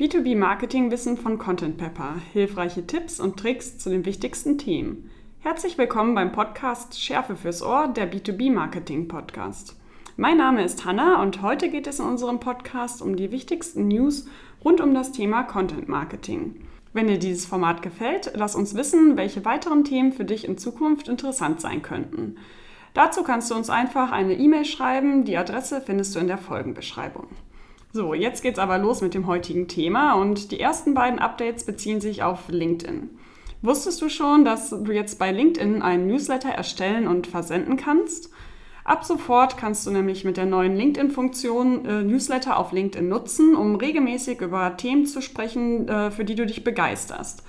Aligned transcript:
B2B-Marketing-Wissen 0.00 1.18
von 1.18 1.36
Content 1.36 1.76
Pepper. 1.76 2.14
Hilfreiche 2.32 2.86
Tipps 2.86 3.20
und 3.20 3.38
Tricks 3.38 3.76
zu 3.76 3.90
den 3.90 4.06
wichtigsten 4.06 4.56
Themen. 4.56 5.10
Herzlich 5.40 5.76
willkommen 5.76 6.14
beim 6.14 6.32
Podcast 6.32 6.98
Schärfe 6.98 7.36
fürs 7.36 7.62
Ohr, 7.62 7.88
der 7.88 8.10
B2B-Marketing-Podcast. 8.10 9.76
Mein 10.16 10.38
Name 10.38 10.64
ist 10.64 10.86
Hanna 10.86 11.20
und 11.20 11.42
heute 11.42 11.68
geht 11.68 11.86
es 11.86 11.98
in 11.98 12.06
unserem 12.06 12.40
Podcast 12.40 13.02
um 13.02 13.14
die 13.14 13.30
wichtigsten 13.30 13.88
News 13.88 14.26
rund 14.64 14.80
um 14.80 14.94
das 14.94 15.12
Thema 15.12 15.42
Content 15.42 15.86
Marketing. 15.86 16.66
Wenn 16.94 17.06
dir 17.06 17.18
dieses 17.18 17.44
Format 17.44 17.82
gefällt, 17.82 18.32
lass 18.34 18.54
uns 18.54 18.74
wissen, 18.74 19.18
welche 19.18 19.44
weiteren 19.44 19.84
Themen 19.84 20.12
für 20.12 20.24
dich 20.24 20.48
in 20.48 20.56
Zukunft 20.56 21.08
interessant 21.08 21.60
sein 21.60 21.82
könnten. 21.82 22.38
Dazu 22.94 23.22
kannst 23.22 23.50
du 23.50 23.54
uns 23.54 23.68
einfach 23.68 24.12
eine 24.12 24.32
E-Mail 24.32 24.64
schreiben. 24.64 25.26
Die 25.26 25.36
Adresse 25.36 25.82
findest 25.82 26.14
du 26.14 26.20
in 26.20 26.26
der 26.26 26.38
Folgenbeschreibung. 26.38 27.26
So, 27.92 28.14
jetzt 28.14 28.42
geht's 28.42 28.60
aber 28.60 28.78
los 28.78 29.00
mit 29.00 29.14
dem 29.14 29.26
heutigen 29.26 29.66
Thema 29.66 30.14
und 30.14 30.52
die 30.52 30.60
ersten 30.60 30.94
beiden 30.94 31.18
Updates 31.18 31.64
beziehen 31.64 32.00
sich 32.00 32.22
auf 32.22 32.48
LinkedIn. 32.48 33.10
Wusstest 33.62 34.00
du 34.00 34.08
schon, 34.08 34.44
dass 34.44 34.70
du 34.70 34.92
jetzt 34.92 35.18
bei 35.18 35.32
LinkedIn 35.32 35.82
einen 35.82 36.06
Newsletter 36.06 36.50
erstellen 36.50 37.08
und 37.08 37.26
versenden 37.26 37.76
kannst? 37.76 38.30
Ab 38.84 39.04
sofort 39.04 39.56
kannst 39.56 39.86
du 39.86 39.90
nämlich 39.90 40.24
mit 40.24 40.36
der 40.36 40.46
neuen 40.46 40.76
LinkedIn-Funktion 40.76 41.84
äh, 41.84 42.02
Newsletter 42.02 42.56
auf 42.56 42.72
LinkedIn 42.72 43.08
nutzen, 43.08 43.54
um 43.54 43.74
regelmäßig 43.74 44.40
über 44.40 44.76
Themen 44.76 45.04
zu 45.04 45.20
sprechen, 45.20 45.88
äh, 45.88 46.10
für 46.10 46.24
die 46.24 46.36
du 46.36 46.46
dich 46.46 46.64
begeisterst. 46.64 47.42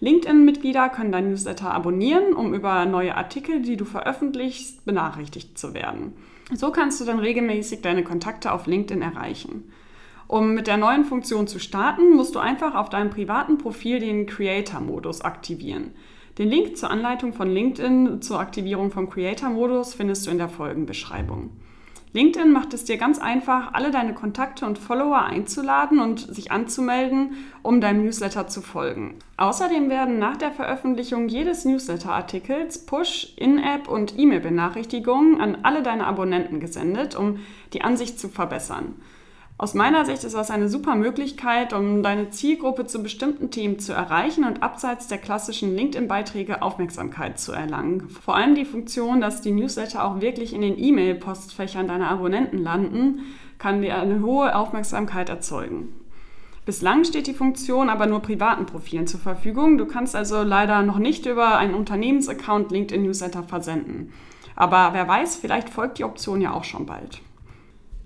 LinkedIn-Mitglieder 0.00 0.88
können 0.88 1.12
dein 1.12 1.30
Newsletter 1.30 1.72
abonnieren, 1.72 2.34
um 2.34 2.52
über 2.52 2.84
neue 2.84 3.16
Artikel, 3.16 3.62
die 3.62 3.76
du 3.76 3.84
veröffentlichst, 3.84 4.84
benachrichtigt 4.84 5.56
zu 5.56 5.72
werden. 5.72 6.12
So 6.52 6.72
kannst 6.72 7.00
du 7.00 7.04
dann 7.04 7.20
regelmäßig 7.20 7.80
deine 7.80 8.04
Kontakte 8.04 8.52
auf 8.52 8.66
LinkedIn 8.66 9.00
erreichen. 9.00 9.70
Um 10.34 10.52
mit 10.52 10.66
der 10.66 10.78
neuen 10.78 11.04
Funktion 11.04 11.46
zu 11.46 11.60
starten, 11.60 12.16
musst 12.16 12.34
du 12.34 12.40
einfach 12.40 12.74
auf 12.74 12.88
deinem 12.88 13.08
privaten 13.08 13.56
Profil 13.56 14.00
den 14.00 14.26
Creator-Modus 14.26 15.20
aktivieren. 15.20 15.92
Den 16.38 16.48
Link 16.48 16.76
zur 16.76 16.90
Anleitung 16.90 17.32
von 17.32 17.48
LinkedIn 17.48 18.20
zur 18.20 18.40
Aktivierung 18.40 18.90
vom 18.90 19.08
Creator-Modus 19.08 19.94
findest 19.94 20.26
du 20.26 20.32
in 20.32 20.38
der 20.38 20.48
Folgenbeschreibung. 20.48 21.50
LinkedIn 22.14 22.50
macht 22.50 22.74
es 22.74 22.82
dir 22.82 22.96
ganz 22.96 23.20
einfach, 23.20 23.74
alle 23.74 23.92
deine 23.92 24.12
Kontakte 24.12 24.66
und 24.66 24.76
Follower 24.76 25.22
einzuladen 25.22 26.00
und 26.00 26.18
sich 26.18 26.50
anzumelden, 26.50 27.36
um 27.62 27.80
deinem 27.80 28.02
Newsletter 28.02 28.48
zu 28.48 28.60
folgen. 28.60 29.20
Außerdem 29.36 29.88
werden 29.88 30.18
nach 30.18 30.36
der 30.36 30.50
Veröffentlichung 30.50 31.28
jedes 31.28 31.64
Newsletter-Artikels 31.64 32.86
Push, 32.86 33.34
In-App 33.36 33.86
und 33.86 34.18
E-Mail-Benachrichtigungen 34.18 35.40
an 35.40 35.58
alle 35.62 35.84
deine 35.84 36.08
Abonnenten 36.08 36.58
gesendet, 36.58 37.14
um 37.14 37.38
die 37.72 37.82
Ansicht 37.82 38.18
zu 38.18 38.28
verbessern. 38.28 38.96
Aus 39.56 39.72
meiner 39.72 40.04
Sicht 40.04 40.24
ist 40.24 40.34
das 40.34 40.50
eine 40.50 40.68
super 40.68 40.96
Möglichkeit, 40.96 41.72
um 41.72 42.02
deine 42.02 42.30
Zielgruppe 42.30 42.86
zu 42.86 43.04
bestimmten 43.04 43.52
Themen 43.52 43.78
zu 43.78 43.92
erreichen 43.92 44.42
und 44.42 44.64
abseits 44.64 45.06
der 45.06 45.18
klassischen 45.18 45.76
LinkedIn-Beiträge 45.76 46.60
Aufmerksamkeit 46.60 47.38
zu 47.38 47.52
erlangen. 47.52 48.08
Vor 48.08 48.34
allem 48.34 48.56
die 48.56 48.64
Funktion, 48.64 49.20
dass 49.20 49.42
die 49.42 49.52
Newsletter 49.52 50.04
auch 50.04 50.20
wirklich 50.20 50.54
in 50.54 50.60
den 50.60 50.76
E-Mail-Postfächern 50.76 51.86
deiner 51.86 52.10
Abonnenten 52.10 52.58
landen, 52.58 53.20
kann 53.58 53.80
dir 53.80 53.96
eine 53.96 54.22
hohe 54.22 54.56
Aufmerksamkeit 54.56 55.28
erzeugen. 55.28 55.94
Bislang 56.66 57.04
steht 57.04 57.28
die 57.28 57.34
Funktion 57.34 57.90
aber 57.90 58.06
nur 58.06 58.20
privaten 58.20 58.66
Profilen 58.66 59.06
zur 59.06 59.20
Verfügung. 59.20 59.78
Du 59.78 59.86
kannst 59.86 60.16
also 60.16 60.42
leider 60.42 60.82
noch 60.82 60.98
nicht 60.98 61.26
über 61.26 61.58
einen 61.58 61.74
Unternehmensaccount 61.74 62.72
LinkedIn 62.72 63.04
Newsletter 63.04 63.44
versenden. 63.44 64.12
Aber 64.56 64.90
wer 64.94 65.06
weiß, 65.06 65.36
vielleicht 65.36 65.70
folgt 65.70 65.98
die 65.98 66.04
Option 66.04 66.40
ja 66.40 66.54
auch 66.54 66.64
schon 66.64 66.86
bald. 66.86 67.20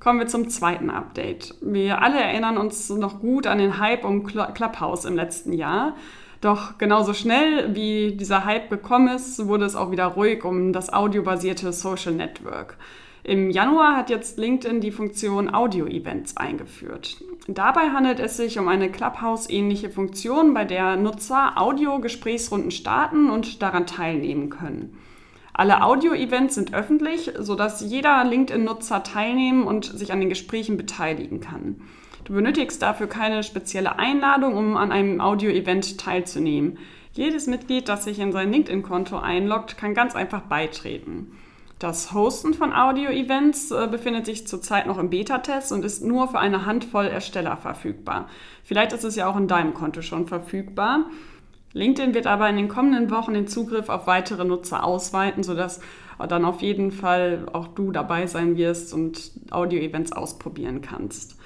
Kommen 0.09 0.20
wir 0.20 0.27
zum 0.27 0.48
zweiten 0.48 0.89
Update. 0.89 1.55
Wir 1.61 2.01
alle 2.01 2.19
erinnern 2.19 2.56
uns 2.56 2.89
noch 2.89 3.20
gut 3.20 3.47
an 3.47 3.59
den 3.59 3.78
Hype 3.78 4.06
um 4.06 4.25
Clubhouse 4.25 5.05
im 5.05 5.17
letzten 5.17 5.53
Jahr. 5.53 5.97
Doch 6.41 6.78
genauso 6.78 7.12
schnell 7.12 7.75
wie 7.75 8.17
dieser 8.17 8.47
Hype 8.47 8.71
gekommen 8.71 9.15
ist, 9.15 9.47
wurde 9.49 9.66
es 9.66 9.77
auch 9.77 9.91
wieder 9.91 10.06
ruhig 10.06 10.47
um 10.47 10.72
das 10.72 10.91
audiobasierte 10.91 11.75
Social 11.75 12.15
Network. 12.15 12.78
Im 13.22 13.50
Januar 13.50 13.99
hat 13.99 14.09
jetzt 14.09 14.38
LinkedIn 14.38 14.81
die 14.81 14.93
Funktion 14.93 15.53
Audio-Events 15.53 16.38
eingeführt. 16.38 17.22
Dabei 17.47 17.91
handelt 17.91 18.19
es 18.19 18.38
sich 18.38 18.59
um 18.59 18.66
eine 18.66 18.91
Clubhouse-ähnliche 18.91 19.91
Funktion, 19.91 20.55
bei 20.55 20.65
der 20.65 20.97
Nutzer 20.97 21.61
Audio-Gesprächsrunden 21.61 22.71
starten 22.71 23.28
und 23.28 23.61
daran 23.61 23.87
teilnehmen 23.87 24.49
können. 24.49 24.97
Alle 25.58 25.82
Audio-Events 25.82 26.54
sind 26.54 26.72
öffentlich, 26.72 27.32
sodass 27.36 27.80
jeder 27.80 28.22
LinkedIn-Nutzer 28.22 29.02
teilnehmen 29.02 29.64
und 29.64 29.86
sich 29.86 30.12
an 30.12 30.20
den 30.20 30.28
Gesprächen 30.28 30.76
beteiligen 30.76 31.41
kann. 31.41 31.80
Du 32.22 32.32
benötigst 32.32 32.80
dafür 32.80 33.08
keine 33.08 33.42
spezielle 33.42 33.98
Einladung, 33.98 34.56
um 34.56 34.76
an 34.76 34.92
einem 34.92 35.20
Audio-Event 35.20 35.98
teilzunehmen. 35.98 36.78
Jedes 37.10 37.48
Mitglied, 37.48 37.88
das 37.88 38.04
sich 38.04 38.20
in 38.20 38.30
sein 38.30 38.52
LinkedIn-Konto 38.52 39.19
einloggt, 39.19 39.76
kann 39.76 39.94
ganz 39.94 40.14
einfach 40.14 40.42
beitreten. 40.42 41.32
Das 41.80 42.12
Hosten 42.12 42.54
von 42.54 42.72
Audio-Events 42.72 43.72
äh, 43.72 43.88
befindet 43.90 44.26
sich 44.26 44.46
zurzeit 44.46 44.86
noch 44.86 44.98
im 44.98 45.10
Beta-Test 45.10 45.72
und 45.72 45.84
ist 45.84 46.04
nur 46.04 46.28
für 46.28 46.38
eine 46.38 46.66
Handvoll 46.66 47.06
Ersteller 47.06 47.56
verfügbar. 47.56 48.28
Vielleicht 48.62 48.92
ist 48.92 49.02
es 49.02 49.16
ja 49.16 49.28
auch 49.28 49.36
in 49.36 49.48
deinem 49.48 49.75
Konto 49.75 50.02
schon 50.02 50.28
verfügbar. 50.28 51.06
LinkedIn 51.73 52.15
wird 52.15 52.27
aber 52.27 52.49
in 52.49 52.56
den 52.56 52.69
kommenden 52.69 53.11
Wochen 53.11 53.34
den 53.34 53.47
Zugriff 53.47 53.89
auf 53.89 54.06
weitere 54.06 54.45
Nutzer 54.45 54.84
ausweiten, 54.84 55.43
sodass 55.43 55.81
dann 56.29 56.45
auf 56.45 56.62
jeden 56.62 56.91
Fall 56.91 57.47
auch 57.53 57.69
du 57.69 57.93
dabei 57.93 58.27
sein 58.27 58.56
wirst 58.56 58.93
und 58.93 59.31
Audio-Events 59.51 60.12
ausprobieren 60.12 60.81
kannst. 60.81 61.37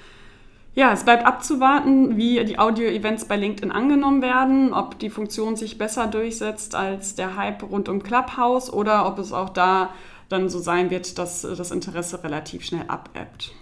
Ja, 0.75 0.91
es 0.91 1.03
bleibt 1.03 1.27
abzuwarten, 1.27 2.17
wie 2.17 2.43
die 2.45 2.57
Audio-Events 2.57 3.25
bei 3.25 3.35
LinkedIn 3.35 3.71
angenommen 3.71 4.23
werden, 4.23 4.73
ob 4.73 4.97
die 4.97 5.11
Funktion 5.11 5.55
sich 5.55 5.77
besser 5.77 6.07
durchsetzt 6.07 6.73
als 6.73 7.13
der 7.13 7.37
Hype 7.37 7.61
rund 7.69 7.89
um 7.89 8.01
Clubhouse 8.01 8.73
oder 8.73 9.05
ob 9.05 9.19
es 9.19 9.33
auch 9.33 9.49
da 9.49 9.89
dann 10.29 10.49
so 10.49 10.57
sein 10.57 10.89
wird, 10.89 11.19
dass 11.19 11.43
das 11.43 11.69
Interesse 11.69 12.23
relativ 12.23 12.65
schnell 12.65 12.85
abebbt. 12.87 13.53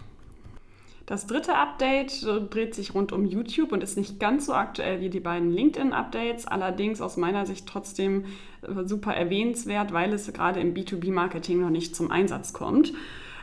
Das 1.05 1.27
dritte 1.27 1.55
Update 1.55 2.23
äh, 2.23 2.41
dreht 2.41 2.75
sich 2.75 2.93
rund 2.93 3.11
um 3.11 3.25
YouTube 3.25 3.71
und 3.71 3.83
ist 3.83 3.97
nicht 3.97 4.19
ganz 4.19 4.45
so 4.45 4.53
aktuell 4.53 5.01
wie 5.01 5.09
die 5.09 5.19
beiden 5.19 5.51
LinkedIn-Updates, 5.51 6.47
allerdings 6.47 7.01
aus 7.01 7.17
meiner 7.17 7.45
Sicht 7.45 7.67
trotzdem 7.67 8.25
äh, 8.61 8.85
super 8.85 9.13
erwähnenswert, 9.13 9.93
weil 9.93 10.13
es 10.13 10.31
gerade 10.31 10.59
im 10.59 10.73
B2B-Marketing 10.73 11.61
noch 11.61 11.69
nicht 11.69 11.95
zum 11.95 12.11
Einsatz 12.11 12.53
kommt. 12.53 12.93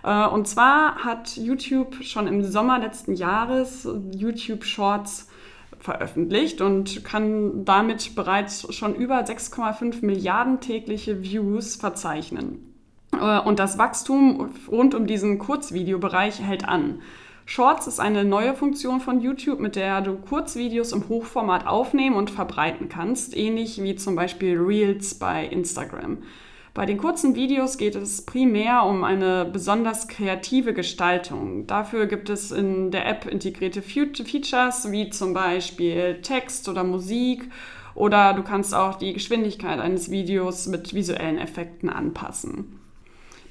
Äh, 0.05 0.27
und 0.29 0.47
zwar 0.47 1.05
hat 1.05 1.37
YouTube 1.37 2.03
schon 2.05 2.27
im 2.27 2.45
Sommer 2.45 2.79
letzten 2.79 3.15
Jahres 3.15 3.89
YouTube 4.13 4.65
Shorts 4.65 5.29
veröffentlicht 5.81 6.61
und 6.61 7.05
kann 7.05 7.65
damit 7.65 8.15
bereits 8.15 8.73
schon 8.75 8.95
über 8.95 9.21
6,5 9.21 10.05
Milliarden 10.05 10.61
tägliche 10.61 11.23
Views 11.23 11.77
verzeichnen. 11.77 12.65
Und 13.45 13.59
das 13.59 13.79
Wachstum 13.79 14.51
rund 14.69 14.95
um 14.95 15.07
diesen 15.07 15.39
Kurzvideobereich 15.39 16.41
hält 16.41 16.69
an. 16.69 17.01
Shorts 17.51 17.87
ist 17.87 17.99
eine 17.99 18.27
neue 18.27 18.53
Funktion 18.53 19.01
von 19.01 19.23
YouTube, 19.23 19.59
mit 19.59 19.75
der 19.75 20.03
du 20.03 20.17
Kurzvideos 20.17 20.93
im 20.93 21.09
Hochformat 21.09 21.67
aufnehmen 21.67 22.15
und 22.15 22.31
verbreiten 22.31 22.91
kannst, 22.91 23.35
ähnlich 23.35 23.83
wie 23.83 23.97
zum 23.97 24.17
Beispiel 24.17 24.59
Reels 24.59 25.15
bei 25.15 25.47
Instagram. 25.47 26.19
Bei 26.75 26.85
den 26.85 26.99
kurzen 26.99 27.37
Videos 27.37 27.79
geht 27.79 27.95
es 27.95 28.27
primär 28.27 28.83
um 28.85 29.03
eine 29.03 29.47
besonders 29.47 30.09
kreative 30.09 30.75
Gestaltung. 30.75 31.67
Dafür 31.67 32.05
gibt 32.05 32.29
es 32.29 32.51
in 32.51 32.91
der 32.91 33.09
App 33.09 33.25
integrierte 33.25 33.81
Features 33.81 34.93
wie 34.93 35.09
zum 35.09 35.33
Beispiel 35.33 36.21
Text 36.21 36.69
oder 36.69 36.85
Musik 36.85 37.51
oder 37.95 38.35
du 38.35 38.43
kannst 38.43 38.75
auch 38.75 38.97
die 38.97 39.15
Geschwindigkeit 39.15 39.81
eines 39.81 40.11
Videos 40.11 40.67
mit 40.67 40.93
visuellen 40.93 41.39
Effekten 41.39 41.89
anpassen. 41.89 42.79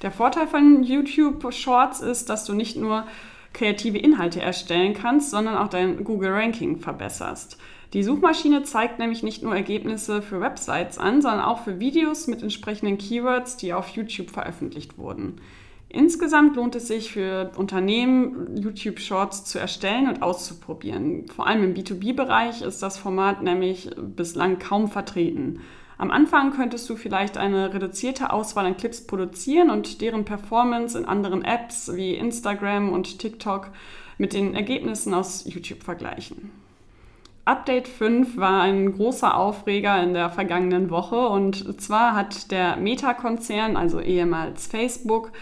Der 0.02 0.12
Vorteil 0.12 0.46
von 0.46 0.84
YouTube 0.84 1.52
Shorts 1.52 2.00
ist, 2.00 2.30
dass 2.30 2.44
du 2.44 2.54
nicht 2.54 2.76
nur 2.76 3.04
kreative 3.52 3.98
Inhalte 3.98 4.40
erstellen 4.40 4.94
kannst, 4.94 5.30
sondern 5.30 5.56
auch 5.56 5.68
dein 5.68 6.04
Google 6.04 6.32
Ranking 6.32 6.78
verbesserst. 6.78 7.58
Die 7.94 8.02
Suchmaschine 8.02 8.64
zeigt 8.64 8.98
nämlich 8.98 9.22
nicht 9.22 9.42
nur 9.42 9.54
Ergebnisse 9.54 10.20
für 10.20 10.40
Websites 10.40 10.98
an, 10.98 11.22
sondern 11.22 11.40
auch 11.40 11.64
für 11.64 11.80
Videos 11.80 12.26
mit 12.26 12.42
entsprechenden 12.42 12.98
Keywords, 12.98 13.56
die 13.56 13.72
auf 13.72 13.88
YouTube 13.88 14.30
veröffentlicht 14.30 14.98
wurden. 14.98 15.40
Insgesamt 15.90 16.56
lohnt 16.56 16.74
es 16.74 16.86
sich 16.86 17.10
für 17.10 17.50
Unternehmen, 17.56 18.58
YouTube 18.58 18.98
Shorts 19.00 19.44
zu 19.44 19.58
erstellen 19.58 20.06
und 20.06 20.20
auszuprobieren. 20.20 21.26
Vor 21.28 21.46
allem 21.46 21.64
im 21.64 21.74
B2B-Bereich 21.74 22.60
ist 22.60 22.82
das 22.82 22.98
Format 22.98 23.42
nämlich 23.42 23.90
bislang 23.96 24.58
kaum 24.58 24.88
vertreten. 24.88 25.60
Am 25.98 26.12
Anfang 26.12 26.52
könntest 26.52 26.88
du 26.88 26.94
vielleicht 26.94 27.36
eine 27.36 27.74
reduzierte 27.74 28.32
Auswahl 28.32 28.66
an 28.66 28.76
Clips 28.76 29.04
produzieren 29.04 29.68
und 29.68 30.00
deren 30.00 30.24
Performance 30.24 30.96
in 30.96 31.04
anderen 31.04 31.44
Apps 31.44 31.90
wie 31.92 32.14
Instagram 32.14 32.92
und 32.92 33.18
TikTok 33.18 33.70
mit 34.16 34.32
den 34.32 34.54
Ergebnissen 34.54 35.12
aus 35.12 35.44
YouTube 35.44 35.82
vergleichen. 35.82 36.52
Update 37.44 37.88
5 37.88 38.36
war 38.36 38.62
ein 38.62 38.92
großer 38.92 39.36
Aufreger 39.36 40.00
in 40.00 40.14
der 40.14 40.30
vergangenen 40.30 40.90
Woche 40.90 41.28
und 41.28 41.80
zwar 41.80 42.14
hat 42.14 42.52
der 42.52 42.76
Meta-Konzern, 42.76 43.76
also 43.76 44.00
ehemals 44.00 44.68
Facebook, 44.68 45.32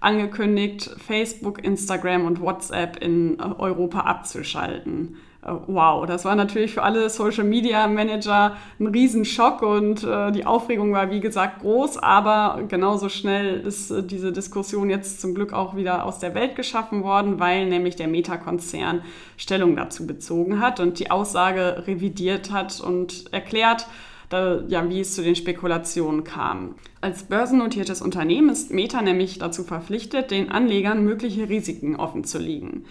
angekündigt, 0.00 0.88
Facebook, 1.06 1.62
Instagram 1.62 2.24
und 2.24 2.40
WhatsApp 2.40 3.02
in 3.02 3.38
Europa 3.40 4.00
abzuschalten. 4.00 5.16
Äh, 5.46 5.52
wow, 5.66 6.06
das 6.06 6.24
war 6.24 6.34
natürlich 6.34 6.74
für 6.74 6.82
alle 6.82 7.08
Social 7.08 7.44
Media 7.44 7.86
Manager 7.86 8.56
ein 8.78 8.86
Riesenschock 8.88 9.62
und 9.62 10.04
äh, 10.04 10.32
die 10.32 10.44
Aufregung 10.44 10.92
war 10.92 11.10
wie 11.10 11.20
gesagt 11.20 11.60
groß, 11.60 11.98
aber 11.98 12.62
genauso 12.68 13.08
schnell 13.08 13.60
ist 13.60 13.90
äh, 13.90 14.02
diese 14.02 14.32
Diskussion 14.32 14.90
jetzt 14.90 15.20
zum 15.20 15.34
Glück 15.34 15.52
auch 15.52 15.76
wieder 15.76 16.04
aus 16.04 16.18
der 16.18 16.34
Welt 16.34 16.56
geschaffen 16.56 17.02
worden, 17.02 17.38
weil 17.38 17.66
nämlich 17.66 17.96
der 17.96 18.08
Meta-Konzern 18.08 19.02
Stellung 19.36 19.76
dazu 19.76 20.06
bezogen 20.06 20.60
hat 20.60 20.80
und 20.80 20.98
die 20.98 21.10
Aussage 21.10 21.84
revidiert 21.86 22.50
hat 22.50 22.80
und 22.80 23.32
erklärt, 23.32 23.86
da, 24.28 24.60
ja, 24.66 24.88
wie 24.90 25.00
es 25.00 25.14
zu 25.14 25.22
den 25.22 25.36
Spekulationen 25.36 26.24
kam. 26.24 26.74
Als 27.00 27.22
börsennotiertes 27.22 28.02
Unternehmen 28.02 28.48
ist 28.48 28.72
Meta 28.72 29.00
nämlich 29.00 29.38
dazu 29.38 29.62
verpflichtet, 29.62 30.32
den 30.32 30.50
Anlegern 30.50 31.04
mögliche 31.04 31.48
Risiken 31.48 31.94
offenzulegen. 31.94 32.86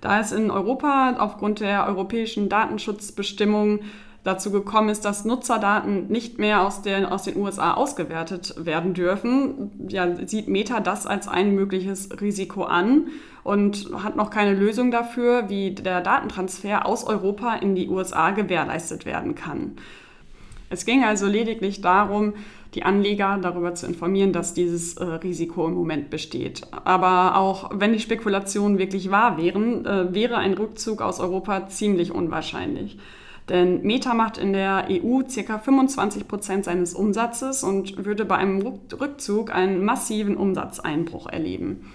Da 0.00 0.20
es 0.20 0.32
in 0.32 0.50
Europa 0.50 1.16
aufgrund 1.18 1.60
der 1.60 1.86
europäischen 1.86 2.48
Datenschutzbestimmungen 2.48 3.80
dazu 4.24 4.50
gekommen 4.50 4.90
ist, 4.90 5.04
dass 5.04 5.24
Nutzerdaten 5.24 6.08
nicht 6.08 6.38
mehr 6.38 6.62
aus 6.62 6.82
den, 6.82 7.06
aus 7.06 7.22
den 7.22 7.36
USA 7.36 7.74
ausgewertet 7.74 8.54
werden 8.58 8.92
dürfen, 8.92 9.70
ja, 9.88 10.14
sieht 10.26 10.48
Meta 10.48 10.80
das 10.80 11.06
als 11.06 11.26
ein 11.26 11.54
mögliches 11.54 12.20
Risiko 12.20 12.64
an 12.64 13.08
und 13.44 13.90
hat 14.02 14.16
noch 14.16 14.30
keine 14.30 14.54
Lösung 14.54 14.90
dafür, 14.90 15.48
wie 15.48 15.74
der 15.74 16.02
Datentransfer 16.02 16.86
aus 16.86 17.04
Europa 17.04 17.54
in 17.54 17.74
die 17.74 17.88
USA 17.88 18.30
gewährleistet 18.30 19.06
werden 19.06 19.34
kann. 19.34 19.76
Es 20.70 20.86
ging 20.86 21.04
also 21.04 21.26
lediglich 21.26 21.80
darum, 21.80 22.34
die 22.74 22.84
Anleger 22.84 23.38
darüber 23.42 23.74
zu 23.74 23.86
informieren, 23.86 24.32
dass 24.32 24.54
dieses 24.54 24.94
äh, 24.94 25.04
Risiko 25.04 25.66
im 25.66 25.74
Moment 25.74 26.08
besteht. 26.10 26.62
Aber 26.84 27.36
auch 27.36 27.70
wenn 27.74 27.92
die 27.92 27.98
Spekulationen 27.98 28.78
wirklich 28.78 29.10
wahr 29.10 29.36
wären, 29.36 29.84
äh, 29.84 30.14
wäre 30.14 30.36
ein 30.36 30.54
Rückzug 30.54 31.02
aus 31.02 31.18
Europa 31.18 31.66
ziemlich 31.66 32.12
unwahrscheinlich. 32.12 32.98
Denn 33.48 33.82
Meta 33.82 34.14
macht 34.14 34.38
in 34.38 34.52
der 34.52 34.86
EU 34.88 35.22
ca. 35.22 35.58
25 35.58 36.28
Prozent 36.28 36.64
seines 36.64 36.94
Umsatzes 36.94 37.64
und 37.64 38.06
würde 38.06 38.24
bei 38.24 38.36
einem 38.36 38.64
Rückzug 38.64 39.52
einen 39.52 39.84
massiven 39.84 40.36
Umsatzeinbruch 40.36 41.26
erleben. 41.26 41.90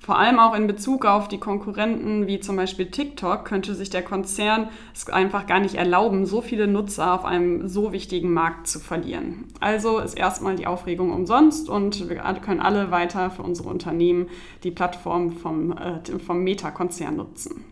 Vor 0.00 0.18
allem 0.18 0.38
auch 0.38 0.54
in 0.54 0.66
Bezug 0.66 1.04
auf 1.04 1.26
die 1.26 1.38
Konkurrenten 1.38 2.26
wie 2.26 2.38
zum 2.38 2.56
Beispiel 2.56 2.86
TikTok 2.86 3.44
könnte 3.44 3.74
sich 3.74 3.90
der 3.90 4.02
Konzern 4.02 4.68
es 4.94 5.08
einfach 5.08 5.46
gar 5.46 5.58
nicht 5.58 5.74
erlauben, 5.74 6.26
so 6.26 6.42
viele 6.42 6.68
Nutzer 6.68 7.14
auf 7.14 7.24
einem 7.24 7.66
so 7.66 7.92
wichtigen 7.92 8.32
Markt 8.32 8.68
zu 8.68 8.78
verlieren. 8.78 9.46
Also 9.60 9.98
ist 9.98 10.16
erstmal 10.16 10.56
die 10.56 10.66
Aufregung 10.66 11.12
umsonst 11.12 11.68
und 11.68 12.08
wir 12.08 12.16
können 12.40 12.60
alle 12.60 12.90
weiter 12.90 13.30
für 13.30 13.42
unsere 13.42 13.68
Unternehmen 13.68 14.28
die 14.62 14.70
Plattform 14.70 15.32
vom, 15.32 15.76
äh, 15.76 16.18
vom 16.24 16.44
Meta-Konzern 16.44 17.16
nutzen. 17.16 17.64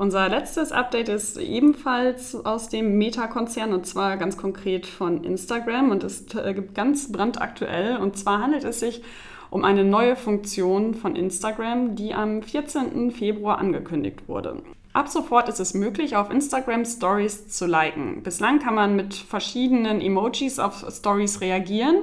Unser 0.00 0.30
letztes 0.30 0.72
Update 0.72 1.10
ist 1.10 1.36
ebenfalls 1.36 2.34
aus 2.46 2.70
dem 2.70 2.96
Meta-Konzern 2.96 3.74
und 3.74 3.84
zwar 3.84 4.16
ganz 4.16 4.38
konkret 4.38 4.86
von 4.86 5.24
Instagram 5.24 5.90
und 5.90 6.04
ist 6.04 6.34
äh, 6.36 6.54
ganz 6.72 7.12
brandaktuell. 7.12 7.98
Und 7.98 8.16
zwar 8.16 8.40
handelt 8.40 8.64
es 8.64 8.80
sich 8.80 9.02
um 9.50 9.64
eine 9.64 9.84
neue 9.84 10.16
Funktion 10.16 10.94
von 10.94 11.16
Instagram, 11.16 11.96
die 11.96 12.14
am 12.14 12.42
14. 12.42 13.10
Februar 13.10 13.58
angekündigt 13.58 14.28
wurde. 14.28 14.62
Ab 14.92 15.08
sofort 15.08 15.48
ist 15.48 15.60
es 15.60 15.74
möglich, 15.74 16.16
auf 16.16 16.30
Instagram 16.30 16.84
Stories 16.84 17.48
zu 17.48 17.66
liken. 17.66 18.22
Bislang 18.22 18.58
kann 18.58 18.74
man 18.74 18.96
mit 18.96 19.14
verschiedenen 19.14 20.00
Emojis 20.00 20.58
auf 20.58 20.84
Stories 20.90 21.40
reagieren, 21.40 22.02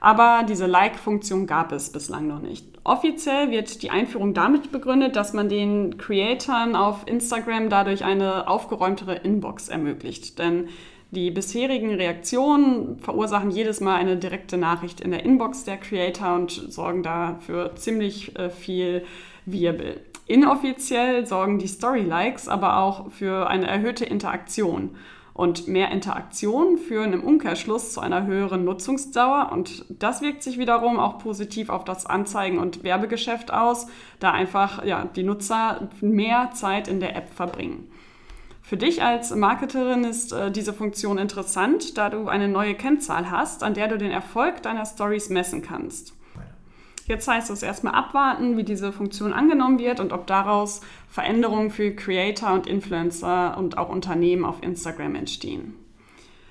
aber 0.00 0.44
diese 0.48 0.66
Like-Funktion 0.66 1.46
gab 1.46 1.70
es 1.72 1.90
bislang 1.90 2.26
noch 2.26 2.40
nicht. 2.40 2.66
Offiziell 2.82 3.50
wird 3.50 3.82
die 3.82 3.90
Einführung 3.90 4.34
damit 4.34 4.70
begründet, 4.72 5.16
dass 5.16 5.32
man 5.32 5.48
den 5.48 5.96
Creatoren 5.96 6.76
auf 6.76 7.06
Instagram 7.06 7.70
dadurch 7.70 8.04
eine 8.04 8.48
aufgeräumtere 8.48 9.14
Inbox 9.14 9.68
ermöglicht. 9.68 10.38
Denn 10.38 10.68
die 11.14 11.30
bisherigen 11.30 11.94
Reaktionen 11.94 12.98
verursachen 12.98 13.50
jedes 13.50 13.80
Mal 13.80 13.96
eine 13.96 14.18
direkte 14.18 14.58
Nachricht 14.58 15.00
in 15.00 15.10
der 15.10 15.24
Inbox 15.24 15.64
der 15.64 15.78
Creator 15.78 16.34
und 16.34 16.50
sorgen 16.50 17.02
da 17.02 17.38
für 17.40 17.74
ziemlich 17.76 18.38
äh, 18.38 18.50
viel 18.50 19.04
Wirbel. 19.46 20.00
Inoffiziell 20.26 21.26
sorgen 21.26 21.58
die 21.58 21.66
Story-Likes 21.66 22.48
aber 22.48 22.78
auch 22.78 23.10
für 23.10 23.48
eine 23.48 23.66
erhöhte 23.66 24.04
Interaktion. 24.04 24.96
Und 25.34 25.66
mehr 25.66 25.90
Interaktionen 25.90 26.78
führen 26.78 27.12
im 27.12 27.24
Umkehrschluss 27.24 27.92
zu 27.92 28.00
einer 28.00 28.24
höheren 28.24 28.64
Nutzungsdauer 28.64 29.50
und 29.52 29.84
das 29.88 30.22
wirkt 30.22 30.44
sich 30.44 30.58
wiederum 30.58 31.00
auch 31.00 31.18
positiv 31.18 31.70
auf 31.70 31.84
das 31.84 32.06
Anzeigen- 32.06 32.58
und 32.58 32.84
Werbegeschäft 32.84 33.52
aus, 33.52 33.88
da 34.20 34.30
einfach 34.30 34.84
ja, 34.84 35.06
die 35.16 35.24
Nutzer 35.24 35.88
mehr 36.00 36.50
Zeit 36.54 36.86
in 36.86 37.00
der 37.00 37.16
App 37.16 37.30
verbringen. 37.30 37.90
Für 38.66 38.78
dich 38.78 39.02
als 39.02 39.34
Marketerin 39.34 40.04
ist 40.04 40.32
äh, 40.32 40.50
diese 40.50 40.72
Funktion 40.72 41.18
interessant, 41.18 41.98
da 41.98 42.08
du 42.08 42.28
eine 42.28 42.48
neue 42.48 42.74
Kennzahl 42.74 43.30
hast, 43.30 43.62
an 43.62 43.74
der 43.74 43.88
du 43.88 43.98
den 43.98 44.10
Erfolg 44.10 44.62
deiner 44.62 44.86
Stories 44.86 45.28
messen 45.28 45.60
kannst. 45.60 46.14
Jetzt 47.06 47.28
heißt 47.28 47.50
es 47.50 47.62
erstmal 47.62 47.92
abwarten, 47.92 48.56
wie 48.56 48.64
diese 48.64 48.90
Funktion 48.90 49.34
angenommen 49.34 49.78
wird 49.78 50.00
und 50.00 50.14
ob 50.14 50.26
daraus 50.26 50.80
Veränderungen 51.10 51.70
für 51.70 51.94
Creator 51.94 52.54
und 52.54 52.66
Influencer 52.66 53.58
und 53.58 53.76
auch 53.76 53.90
Unternehmen 53.90 54.46
auf 54.46 54.62
Instagram 54.62 55.14
entstehen. 55.14 55.74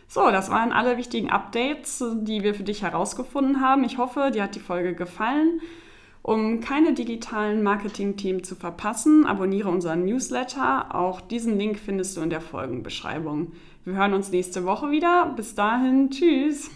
So, 0.07 0.29
das 0.29 0.51
waren 0.51 0.71
alle 0.71 0.97
wichtigen 0.97 1.31
Updates, 1.31 2.03
die 2.21 2.43
wir 2.43 2.53
für 2.53 2.61
dich 2.61 2.83
herausgefunden 2.83 3.59
haben. 3.59 3.83
Ich 3.83 3.97
hoffe, 3.97 4.29
dir 4.31 4.43
hat 4.43 4.53
die 4.53 4.59
Folge 4.59 4.93
gefallen. 4.93 5.61
Um 6.25 6.61
keine 6.61 6.93
digitalen 6.93 7.63
Marketing-Themen 7.63 8.45
zu 8.45 8.55
verpassen, 8.55 9.25
abonniere 9.25 9.67
unseren 9.67 10.05
Newsletter. 10.05 10.95
Auch 10.95 11.19
diesen 11.19 11.57
Link 11.57 11.77
findest 11.77 12.15
du 12.15 12.21
in 12.21 12.29
der 12.29 12.39
Folgenbeschreibung. 12.39 13.51
Wir 13.83 13.95
hören 13.95 14.13
uns 14.13 14.31
nächste 14.31 14.63
Woche 14.63 14.89
wieder. 14.89 15.33
Bis 15.35 15.53
dahin, 15.53 16.09
tschüss. 16.09 16.71